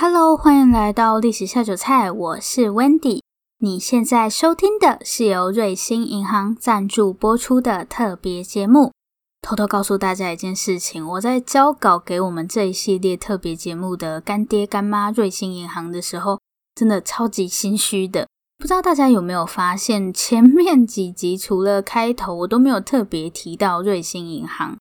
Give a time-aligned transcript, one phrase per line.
[0.00, 3.20] Hello，欢迎来到历史下酒菜，我是 Wendy。
[3.58, 8.92] 你现在收听的是由瑞星银行赞助播出的特别节目。
[9.42, 16.38] 偷偷告诉大家一件事情，我在交稿给我们这一系列特别节目的干爹干妈瑞星银行的时候，
[16.76, 18.28] 真的超级心虚的。
[18.56, 24.76] 不知道大家有没有发现，前面几集除了开头，我都没有特别提到瑞星银行。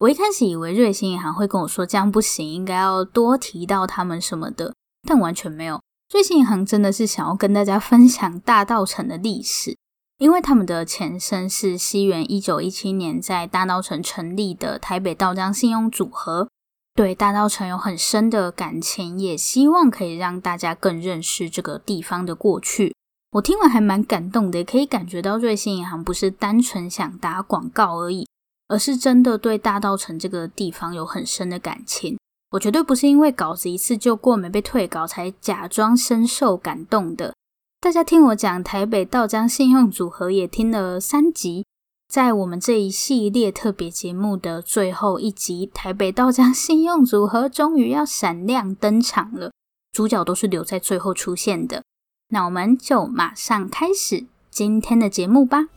[0.00, 4.72] 我一开始以为瑞星银行会跟我说这样不行，应该要多提到他们什么的，
[5.02, 5.80] 但完全没有。
[6.12, 9.76] 瑞星银行真的是想要跟大家分享大稻城的历史，
[10.18, 16.48] 因为他们的前身是西元一九一七年在大稻城成立的台北道江信用组合，
[16.94, 22.94] 对大稻城有很深的感情，也希望可以让大家更认识这个地方的过去。
[23.32, 28.28] 我听完还蛮感动的，可以感觉到瑞星银行不是单纯想打广告而已。
[28.68, 32.18] 而是真的对大稻城这个地方有很深的感情，
[32.52, 37.34] 我绝对不是因为稿子一次就过没被退稿才假装深受感动的。
[37.80, 41.64] 大家听我讲台北稻浆信用组合也听了三集，
[42.08, 49.52] 在我们这一系列特别节目的最后一集，台北稻浆信用组合终于要闪亮登场了，
[49.92, 51.82] 主角都是留在最后出现的。
[52.30, 55.68] 那我们就马上开始今天的节目吧。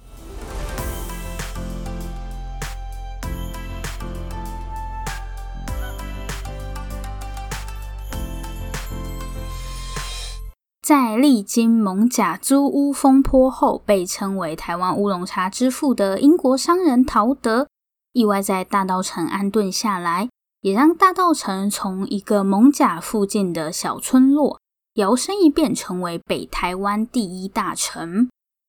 [10.92, 17.70] 在历经蒙甲租屋风波后，被称为台湾乌龙茶之父的英国商人陶德，
[18.12, 20.28] 意外在大稻城安顿下来，
[20.60, 24.60] 也让大稻城从一个蒙甲附近的小村落，
[24.96, 28.28] 摇身一变成为北台湾第一大城。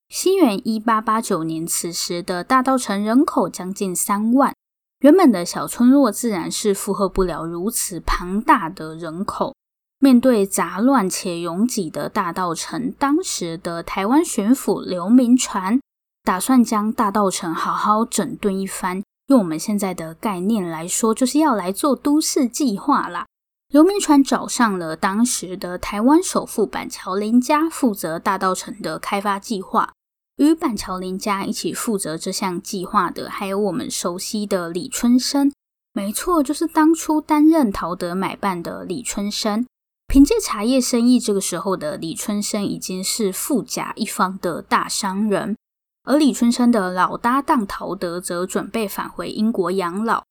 [0.08, 4.54] 西元一八八九年，此时的大稻城人口将近三万，
[5.00, 9.56] 原本的小村落自然是负荷不了如此庞大的人口。
[10.02, 15.80] 面对杂乱且拥挤的大稻城，当时的台湾巡抚刘铭传
[16.24, 19.00] 打算将大稻城好好整顿一番。
[19.28, 23.26] 用我们现在的概念来说，就是要来做都市计划啦。
[23.68, 29.92] 刘铭传找上了当时的台湾首富板桥林家，负责大稻城的开发计划。
[30.38, 35.52] 与板桥林家一起负责这项计划的，还有我们熟悉的李春生。
[35.92, 39.64] 没错，就是当初担任陶德买办的李春生。
[40.12, 45.56] 凭借茶叶生意，这个时候的李春生已经是富甲一方的大商人，
[46.04, 50.22] 而李春生的老搭档陶德则准备返回英国养老。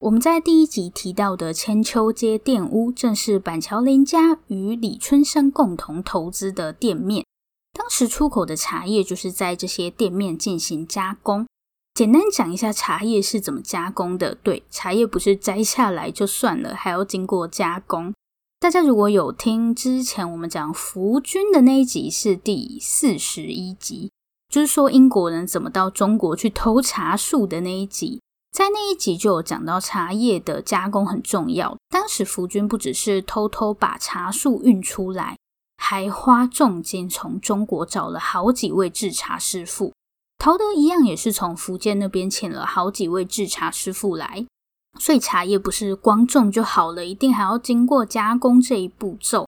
[0.00, 7.24] 我们在第一集提到的千秋街店屋，正是板桥林家与李春生共同投资的店面。
[7.72, 11.46] 当时出口的茶叶就是在这些店面进行加工。
[11.94, 14.34] 简单讲一下茶叶是怎么加工的。
[14.34, 18.12] 对，茶叶不是摘下来就算了，还要经过加工。
[18.60, 24.12] 大家如果有听之前我们讲福军的那一集，是第四十一集，
[24.50, 28.20] 就是说英国人怎么到中国去偷茶树的那一集，
[28.52, 31.74] 在那一集就有讲到茶叶的加工很重要。
[31.88, 35.38] 当时福军不只是偷偷把茶树运出来，
[35.78, 39.94] 还花重金从中国找了好几位制茶师傅。
[40.36, 44.44] 陶德一样也是从福建那边请了好几位制茶师傅来。
[44.98, 49.46] 所以茶叶不是光种就好了，一定还要经过加工这一步骤。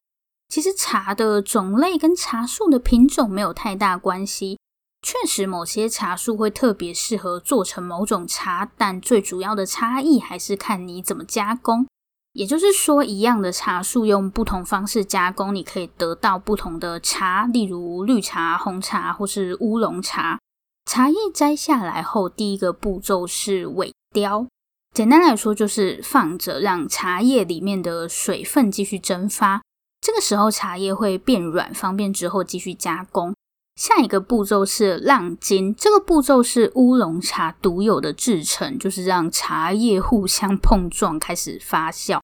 [0.49, 4.59] 其实茶的种类跟茶树的品种没有太大关系。
[5.01, 11.85] 确实，某些茶树会特别适合做成某种茶，但最主要的差异还是看你怎么加工。
[12.31, 20.39] 也就是说，一样的茶树用不同方式加工，你可以得到不同的茶，例如绿茶、红茶或是乌龙茶。
[20.85, 24.47] 茶叶摘下来后，第一个步骤是萎凋。
[24.93, 29.63] 简单来说，就是放着让茶叶里面的水分继续蒸发。
[29.99, 33.33] 这个时候，茶叶会变软，方便之后继续加工。
[33.75, 42.19] 下一个步骤是浪筋，这个步骤是乌龙茶独有的制程，就是让茶叶互相碰撞，开始发酵。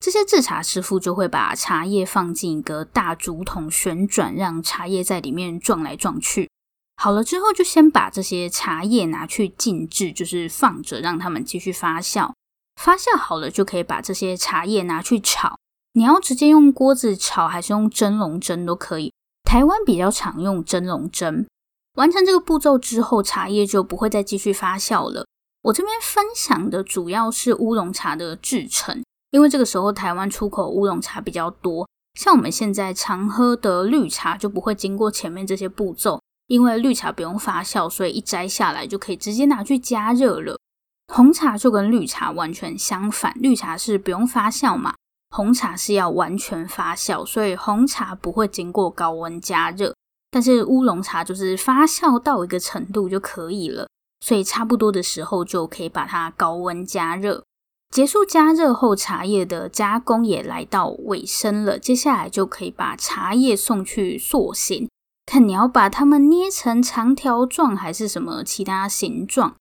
[0.00, 6.48] 这些制茶师傅就会把茶叶放进一个大竹筒旋转，让茶叶在里面撞来撞去。
[6.96, 12.32] 好了之后，就先把这些茶叶拿去静置，就是放着，让它们继续发酵。
[12.80, 15.58] 发酵好了，就可以把这些茶叶拿去炒。
[15.92, 19.12] 你要直接用锅子炒，还是用蒸笼蒸都可以。
[19.44, 21.46] 台湾比较常用蒸笼蒸。
[21.96, 25.26] 完成这个步骤之后，茶叶就不会再继续发酵了。
[25.62, 31.88] 我这边分享的主要是乌龙茶的制程，因为这个时候台湾出口乌龙茶比较多。
[32.18, 36.20] 像我们现在常喝的绿茶，就不会经过前面这些步骤。
[36.46, 40.58] 因为绿茶不用发酵，所以一摘下来就可以直接拿去加热了。
[41.12, 44.94] 红茶就跟绿茶完全相反，绿茶是不用发酵嘛，
[45.30, 49.94] 红茶是要完全发酵，所以红茶不会经过高温加热。
[50.30, 53.88] 但是乌龙茶就是发酵到一个程度就可以了，
[54.20, 57.44] 所以差不多的时候就可以把它高温加热。
[57.90, 64.88] 结束加热后，茶叶的加工也来到尾声了，接下来就可以把茶叶送去塑形，
[65.26, 69.54] 看你要把它们捏成长条状还是什么其他形状。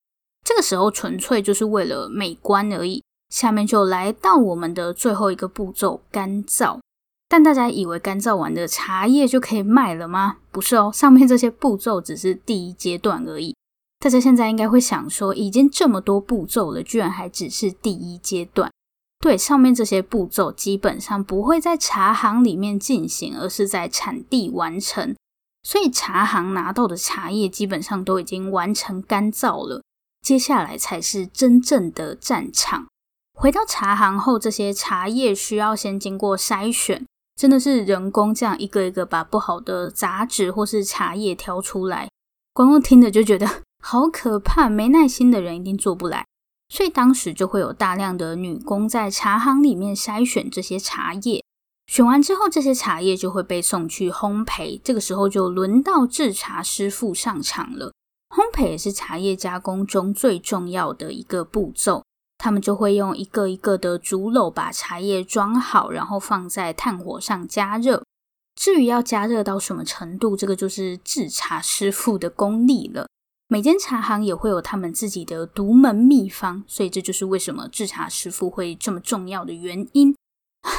[0.45, 3.03] 这个时候纯粹就是为了美观而已。
[3.29, 6.79] 下面就来到我们的最后一个步骤——干燥。
[7.27, 10.37] 但大家以为干燥完的茶叶就可以卖了吗？
[10.51, 13.55] 不是哦，上面这些步骤只是第一阶段而已。
[13.99, 18.71] 大家现在应该会想说，已经这么多步骤了，居然还只是第一阶段？
[19.19, 25.15] 对，上面这些步骤基本上不会在茶行里面进行，而是在产地完成。
[25.63, 29.81] 所以茶行拿到的茶叶基本上都已经完成干燥了，
[30.21, 32.85] 接下来才是真正的战场。
[33.33, 37.05] 回到茶行后，这些茶叶需要先经过筛选。
[37.35, 42.07] 真的是人工这样一个一个把不好的杂质或是茶叶挑出来，
[42.53, 46.27] 光光听着就觉得好可怕，没耐心的人一定做不来。
[46.69, 51.42] 所以当时就会有大量的女工在茶行里面筛选这些茶叶，
[51.87, 54.79] 选完之后，这些茶叶就会被送去烘焙。
[54.83, 57.93] 这个时候就轮到制茶师傅上场了。
[58.29, 62.03] 烘焙也是茶叶加工中最重要的一个步骤。
[62.39, 68.03] 他们就会用一个一个的竹篓把茶叶装好，然后放在炭火上加热。
[68.55, 73.07] 至于要加热到什么程度，这个就是制茶师傅的功力了。
[73.47, 80.15] 每间茶行也会有他们自己的独门秘方，所以这就是为什么制茶师傅会这么重要的原因。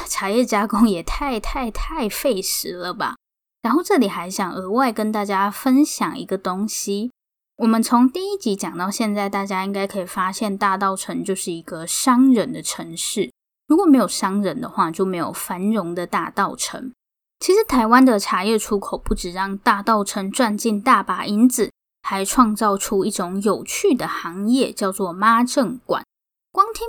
[0.07, 3.15] 茶叶加工也太太太费时了吧？
[3.61, 7.11] 然后这里还想额外跟大家分享一个东西。
[7.57, 13.31] 我们从第一集讲到现在，大家应该可以发现，大稻城就是一个商人的城市。
[13.67, 16.91] 如果没有商人的话，就没有繁荣的大稻城。
[17.39, 21.71] 其实，台湾的茶叶出口不止让大稻城赚进大把银子，
[22.03, 26.03] 还创造出一种有趣的行业，叫做妈政馆。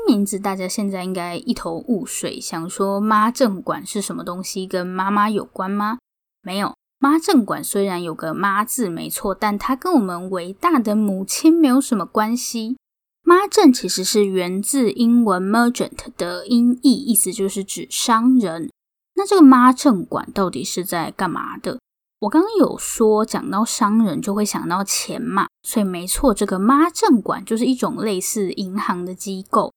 [0.06, 5.98] 名字，大家现在应该一头雾水，想说妈政馆是什么东西，跟妈妈有关吗？
[6.42, 6.74] 没有。
[6.98, 12.78] 妈政馆虽然有个“妈”字没错，但它跟我们伟大的母亲没有什么关系。
[13.22, 18.70] 妈政其实是源自英文 “merchant” 的音译，意思就是指商人。
[19.14, 21.78] 那这个妈政馆到底是在干嘛的？
[22.20, 29.72] 我刚刚有说，讲到商人就会想到钱嘛，所以没错，这个妈政馆就是一种类似银行的机构。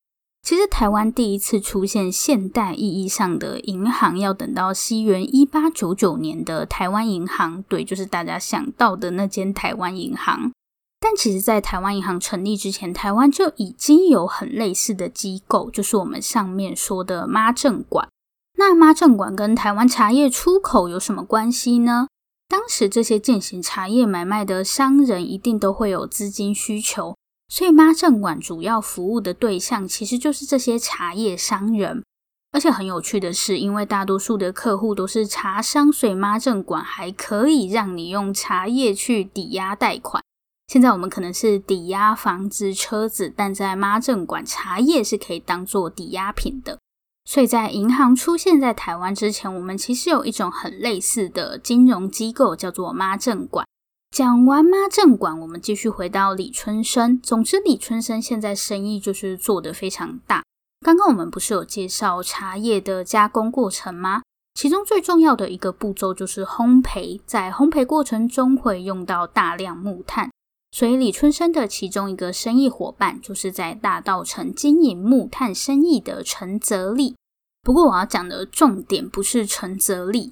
[0.49, 10.51] 其实台湾第一次出现现代意义上的银行，要等到西元一八九九年的台湾银行，对，就是大家想到的那间台湾银行。
[10.99, 18.09] 但其实，在台湾银行成立之前，台湾就已经有很类似的机构，就是我们上面说的妈政馆。
[18.57, 22.07] 那妈政馆跟台湾茶叶出口有什么关系呢？
[22.47, 27.15] 当时这些进行茶叶买卖的商人一定都会有资金需求。
[27.49, 32.03] 所以妈政馆主要服务的对象其实就是这些茶叶商人，
[32.51, 40.23] 而且很有趣的是，因为大多数的客户都是茶商，所以妈政馆还可以让你用茶叶去抵押贷款。
[40.67, 46.77] 现在我们可能是抵押房子、车子，但在妈政馆，茶叶是可以当做抵押品的。
[47.25, 53.65] 所以在银行出现在台湾之前，我们其实有一种很类似的金融机构，叫做妈政馆。
[54.11, 57.19] 讲完妈政馆，我们继续回到李春生。
[57.21, 60.43] 总之，李春生现在生意就是做得非常大。
[60.85, 64.21] 刚刚我们不是有介绍茶叶的加工过程吗？
[64.55, 70.31] 其中最重要的一个步骤就是烘焙，在烘焙过程中会用到大量木炭，
[70.71, 77.15] 所以李春生的其中一个生意伙伴就是在大稻城经营木炭生意的陈泽利。
[77.61, 80.31] 不过我要讲的重点不是陈泽利。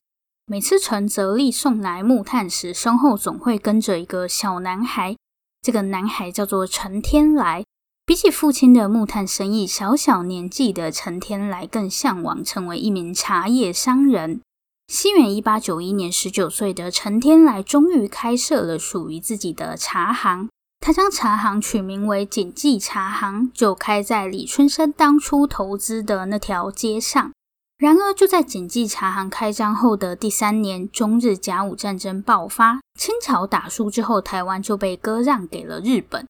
[0.49, 5.17] 每次陈泽利送来木炭时，身后总会跟着一个小男孩。
[5.61, 7.65] 这个男孩叫做陈天来。
[8.05, 14.39] 比起父亲的木炭生意，小小年纪的陈天来更向往成为一名茶叶商人。
[14.87, 20.47] 西元一八九一年，十九岁的陈天来终于开设了属于自己的茶行。
[20.79, 27.33] 他将茶行取名为锦记茶行，就开在李春生当初投资的那条街上。
[27.77, 36.25] 然而，就在锦记茶行开张后的第三年，中日甲午战争爆发，清朝打输之后，台湾就被割让给了日本。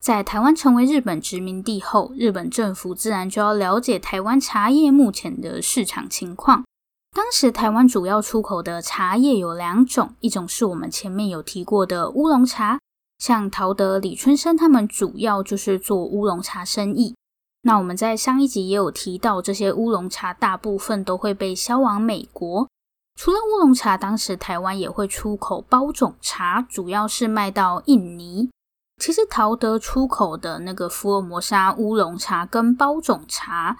[0.00, 6.64] 在台湾成为日本殖民地后，日本政府自然就要了解台湾茶叶目前的市场情况。
[7.10, 12.78] 当时台湾主要出口的茶叶有两种，一种是我们前面有提过的乌龙茶，
[13.18, 17.16] 像陶德、李春生他们主要就是做乌龙茶生意。
[17.62, 22.68] 那我们在上一集也有提到，这些乌龙茶大部分都会被销往美国。
[23.14, 28.50] 除了乌龙茶，当时台湾也会出口包种茶，主要是卖到印尼。
[29.00, 33.78] 其实陶德出口的那个福尔摩沙乌龙茶跟包种茶，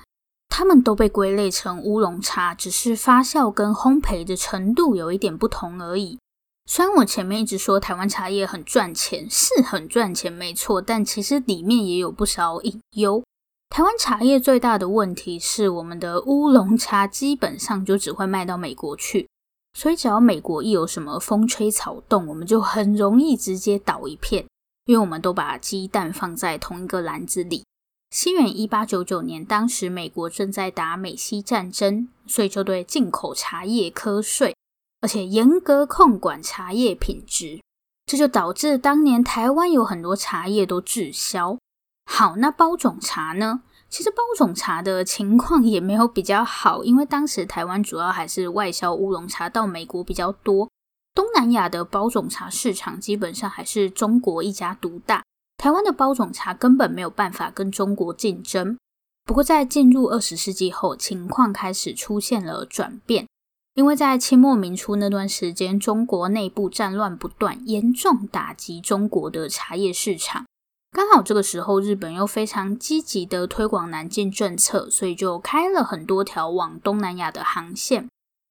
[0.48, 6.18] 它们都被归类成乌龙茶，只是发酵跟烘焙的程度有一点不同而已。
[6.66, 13.24] 虽然我前面一直说台湾茶叶很赚钱，是很赚钱，没错，但其实里面也有不少隐忧。
[13.72, 19.26] 台湾茶叶最大的问题是，我们的乌龙茶基本上就只会卖到美国去，
[19.72, 24.44] 所以只要美国一有什么风吹草动，我们就很容易直接倒一片，
[24.84, 27.64] 因为我们都把鸡蛋放在同一个篮子里。
[28.10, 34.54] 西元一八九九年，当时美国正在打美西战争，所以就对进口茶叶课税。
[35.00, 37.62] 而且严格控管茶叶品质，
[38.04, 41.56] 这就导致当年台湾有很多茶叶都滞销。
[42.04, 43.62] 好，那包种茶呢？
[43.88, 50.68] 其实包种茶的情况也没有比较好，因为当时台湾主要还是外销乌龙茶到美国比较多。
[51.14, 55.22] 东南亚的包种茶市场基本上还是中国一家独大，
[55.58, 58.78] 台湾的包种茶根本没有办法跟中国竞争。
[59.24, 63.26] 不过在进入二十世纪后，情况开始出现了转变。
[63.74, 70.44] 因为在清末民初那段时间，中国内部战乱不断，严重打击中国的茶叶市场。
[70.92, 78.08] 刚好这个时候，日本又非常积极的推广南进政策，所以就开了很多条往东南亚的航线。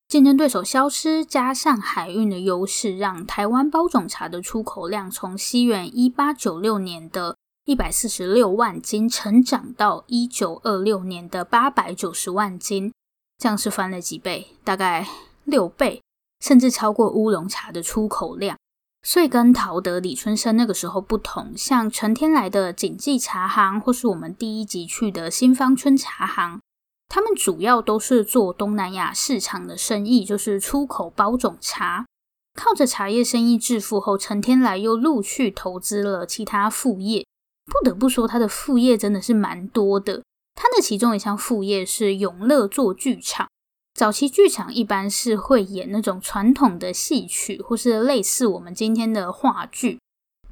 [0.07, 12.91] 竞争对手消失，加上海运的优势，让台湾包种茶的出口量从西元一八九六年的一百四十六万斤，成长到一九二六年的八百九十万斤。
[13.37, 15.07] 这样是翻了几倍，大概
[15.43, 16.01] 六倍，
[16.43, 18.57] 甚至超过乌龙茶的出口量。
[19.03, 26.61] 所以跟陶德、李春生那个时候不同，像陈天来的锦记茶行，或是我们第一集去的新芳村茶行，
[27.09, 32.05] 他们主要都是做东南亚市场的生意，就是出口包种茶。
[32.53, 37.25] 靠着茶叶生意致富后，陈天来又陆续投资了其他副业。
[37.65, 40.21] 不得不说，他的副业真的是蛮多的。
[40.53, 43.47] 他的其中一项副业是永乐做剧场。
[43.93, 49.99] 早期剧场一般是会演那种传统的戏曲，或是类似我们今天的话剧。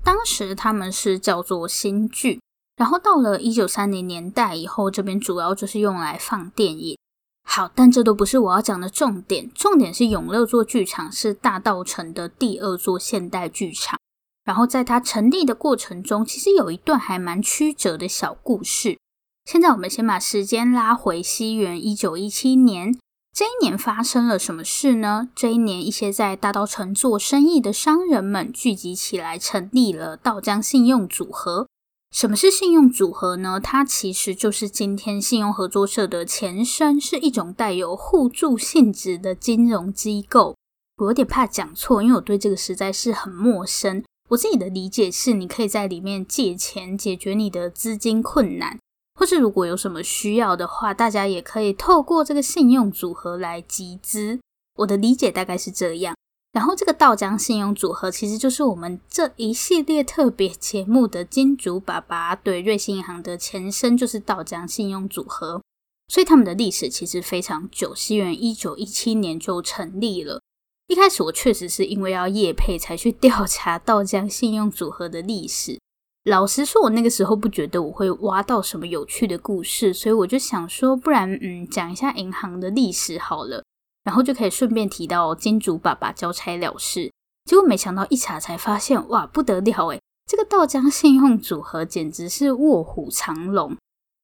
[0.04, 2.40] 当时他们是叫做新剧。
[2.76, 6.98] 然后到了一九三零年代以后，这边主要就是用来放电影。
[7.44, 9.52] 好，但这都不是我要讲的重点。
[9.54, 14.00] 重点是永乐座剧场是大稻城的第二座现代剧场。
[14.46, 18.98] 然后在它成立的过程中，其实有一段还蛮曲折的小故事。
[19.44, 22.98] 现在我们先把时间拉回西元一九一七年，
[23.32, 25.30] 这一年发生了什么事呢？
[25.36, 31.68] 这一年，一些在大稻城做生意的商人们聚集起来，成立了稻江信用组合。
[32.12, 33.60] 什么是信用组合呢？
[33.60, 40.56] 它其实就是今天信用合作社的前身，是一种带有互助性质的金融机构。
[40.98, 44.04] 我有点怕讲错，因为我对这个实在是很陌生。
[44.30, 48.80] 我自己的理解是，你可以在里面借钱，解决你的资金困难。
[49.20, 54.40] 或是如果有什么需要的话，大家也可以透过这个信用组合来集资。
[54.78, 56.16] 我的理解大概是这样。
[56.54, 65.62] 然后这个道江信用组合其实就是我们这一系列特别节目的金主爸爸，对，瑞信银行的前身就是道江信用组合，
[66.08, 70.42] 所以他们的历史其实非常久，西元一九一七年就成立了。
[70.88, 75.78] 一开始我确实是因为要业配才去调查道江信用组合的历史。
[76.26, 83.64] 老实说，我那个时候不觉得我会挖到什么有趣的故事，所以我就想说，不然嗯，讲一下银行的历史好了，
[84.04, 87.12] 然后就可以顺便提到金主爸爸交差了事。
[87.46, 93.76] 结果没想到一查才发现，哇，不得了诶，这个道江信用组合简直是卧虎藏龙。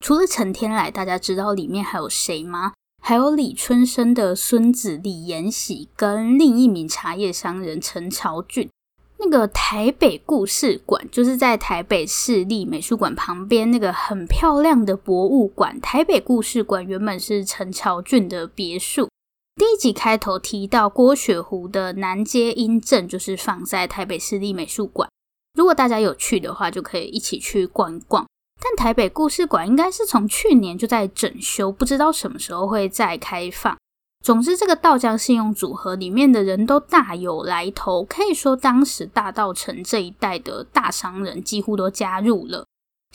[0.02, 2.74] 除了陈天来，大家知道里面还有谁吗？
[3.02, 8.70] 还有李春生的孙子李延喜跟另一名茶叶商人陈朝俊。
[9.18, 15.80] 那个台北故事馆就是在台北市立美术馆旁边那个很漂亮的博物馆。
[15.82, 19.10] 台北故事馆原本是陈朝俊的别墅。
[19.56, 25.10] 第一集开头提到郭雪湖的南街阴镇，就是放在台北市立美术馆。
[25.58, 28.28] 如果大家有去的话，就可以一起去逛一逛。
[28.62, 33.78] 但台北故事馆应该是从去年就在整修，不知道什么时候会再开放。
[34.26, 42.66] 总之，这个道江信用组合里面的人都大有来头，可以说当时大稻城这一带的大商人几乎都加入了。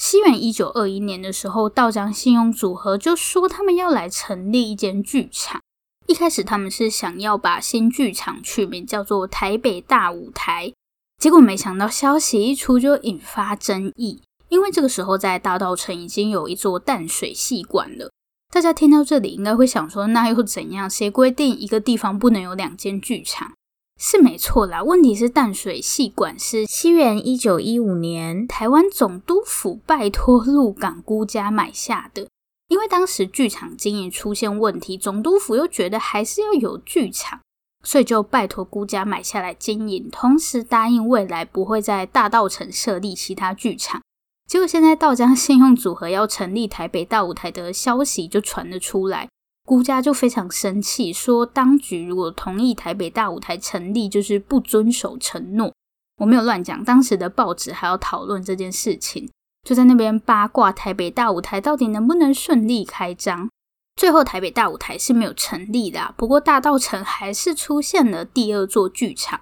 [0.00, 5.60] 西元一九二一年的时候，道江信用组合就说他们要来成立一间剧场。
[6.06, 10.72] 一开始他们是想要把新剧场取名叫做台北大舞台，
[11.18, 14.22] 结果没想到消息一出就引发争议。
[14.48, 18.12] 因为这个时候在大稻城已经有一座淡水戏馆了。
[18.52, 20.90] 大家听到这里应该会想说，那又怎样？
[20.90, 23.52] 谁规定一个地方不能有两间剧场？
[23.96, 24.82] 是没错啦。
[24.82, 32.26] 问题是淡水戏馆是西元一九一五年台湾总督府拜托鹿港辜家买下的。
[32.66, 37.40] 因为当时剧场经营出现问题，总督府又觉得还是要有剧场，
[37.84, 44.02] 所以就拜托辜家买下来经营，同时答应未来不会在大稻城设立其他剧场。
[44.50, 49.28] 结果现在道江信用组合要成立台北大舞台的消息就传了出来，
[49.64, 55.72] 辜家就非常生气，说当局如果同意台北大舞台成立，就是不遵守承诺。
[56.16, 59.30] 我没有乱讲，当时的报纸还要讨论这件事情，
[59.62, 63.48] 就在那边八卦台北大舞台到底能不能顺利开张。
[63.94, 69.38] 最后台北大舞台是没有成立的，不过大道城还是出现了第二座剧场。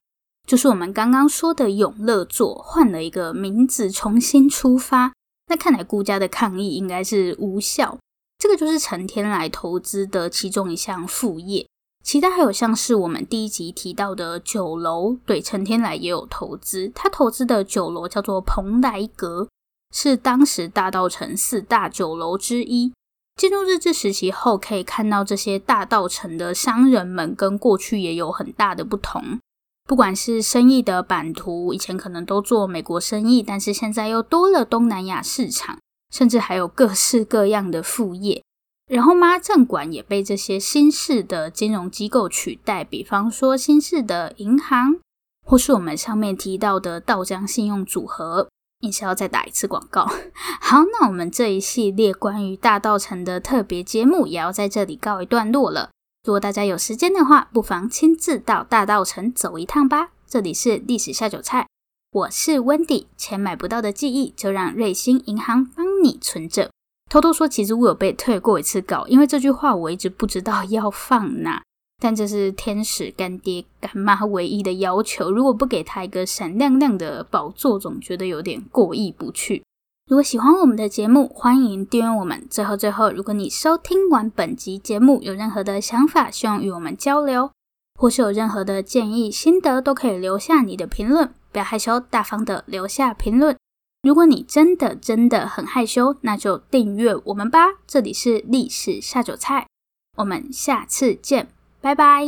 [0.48, 5.12] 就是我们刚刚说的永乐座换了一个名字，重新出发。
[5.48, 7.98] 那看来顾家的抗议应该是无效。
[8.38, 11.66] 这个就是陈天来投资的其中一项副业。
[12.02, 16.90] 其他还有像是我们第一集提到的酒楼，对，陈天来也有投资。
[16.94, 19.48] 他投资的酒楼叫做蓬莱阁，
[19.94, 22.94] 是当时大道城四大酒楼之一。
[23.36, 29.38] 进入日治时期后，可以看到这些大道城的商人们跟过去也有很大的不同。
[29.88, 35.78] 不管是生意的版图，以前可能都做美国生意，但是现在又多了东南亚市场，
[36.12, 38.44] 甚至还有各式各样的副业。
[38.86, 44.98] 然后妈政馆也被这些新式的金融机构取代，比方说新式的银行，
[45.46, 48.48] 或是我们上面提到的道江信用组合。
[48.80, 50.06] 硬是要再打一次广告。
[50.60, 55.90] 好，那我们这一系列关于大稻城的特别节目也要在这里告一段落了。
[56.28, 60.10] 如果大家有时间的话，不妨亲自到大稻城走一趟吧。
[60.26, 61.66] 这里是历史下酒菜，
[62.12, 63.06] 我是 Wendy。
[63.16, 66.70] 钱买不到的记忆，就让瑞星银行帮你存着。
[67.08, 71.62] 偷偷说，其实我有被退过一次稿，因为这句话我一直不知道要放哪。
[72.02, 79.62] 但这是天使干爹干妈唯一的要求，如果不给他一个闪亮亮的宝座，总觉得有点过意不去。
[80.08, 82.46] 如果喜欢我们的节目，欢迎订阅我们。
[82.48, 87.50] 最后，最后，如果你收听完本集节目有任何的想法，希望与我们交流，
[87.94, 91.30] 或是有任何的建议、心得，都可以留下你的评论。
[91.52, 93.54] 不要害羞，大方的留下评论。
[94.02, 97.66] 如果你真的真的很害羞，那就订阅我们吧。
[97.86, 99.66] 这里是历史下酒菜，
[100.16, 101.48] 我们下次见，
[101.82, 102.24] 拜拜。